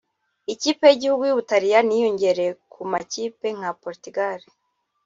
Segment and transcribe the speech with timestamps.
[0.53, 4.39] Ikipe y’igihugu y’u Butaliyani yiyongereye ku makipe nka Portugal